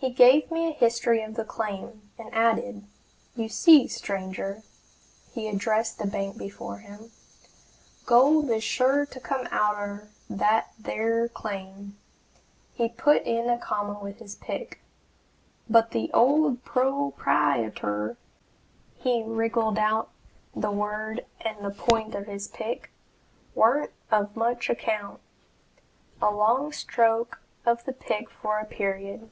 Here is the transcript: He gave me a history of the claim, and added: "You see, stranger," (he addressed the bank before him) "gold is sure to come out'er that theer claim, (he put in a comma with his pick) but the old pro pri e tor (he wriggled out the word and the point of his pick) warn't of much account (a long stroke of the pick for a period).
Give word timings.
He 0.00 0.10
gave 0.10 0.52
me 0.52 0.68
a 0.68 0.72
history 0.74 1.22
of 1.24 1.34
the 1.34 1.44
claim, 1.44 2.12
and 2.18 2.32
added: 2.32 2.84
"You 3.34 3.48
see, 3.48 3.88
stranger," 3.88 4.62
(he 5.32 5.48
addressed 5.48 5.98
the 5.98 6.06
bank 6.06 6.38
before 6.38 6.78
him) 6.78 7.10
"gold 8.06 8.48
is 8.52 8.62
sure 8.62 9.06
to 9.06 9.18
come 9.18 9.48
out'er 9.50 10.08
that 10.30 10.72
theer 10.80 11.28
claim, 11.28 11.98
(he 12.74 12.88
put 12.88 13.22
in 13.24 13.50
a 13.50 13.58
comma 13.58 13.98
with 14.00 14.20
his 14.20 14.36
pick) 14.36 14.80
but 15.68 15.90
the 15.90 16.12
old 16.14 16.62
pro 16.62 17.10
pri 17.16 17.66
e 17.66 17.70
tor 17.70 18.16
(he 18.98 19.24
wriggled 19.24 19.78
out 19.80 20.10
the 20.54 20.70
word 20.70 21.26
and 21.40 21.64
the 21.64 21.72
point 21.76 22.14
of 22.14 22.28
his 22.28 22.46
pick) 22.46 22.92
warn't 23.56 23.90
of 24.12 24.36
much 24.36 24.70
account 24.70 25.20
(a 26.22 26.30
long 26.30 26.72
stroke 26.72 27.40
of 27.66 27.84
the 27.84 27.92
pick 27.92 28.30
for 28.30 28.60
a 28.60 28.64
period). 28.64 29.28